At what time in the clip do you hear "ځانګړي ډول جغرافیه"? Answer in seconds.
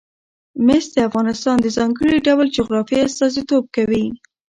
1.77-3.05